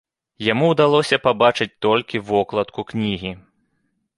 [0.45, 3.31] Яму ўдалося пабачыць толькі вокладку кнігі.